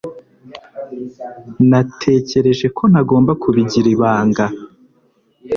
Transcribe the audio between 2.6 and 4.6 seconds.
ko ntagomba kubigira ibanga